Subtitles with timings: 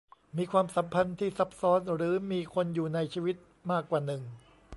[0.37, 3.35] มีความสัมพันธ์ที่ซับซ้อนหรือมีคนอยู่ในชีวิต
[3.71, 4.21] มากกว่าหนึ่ง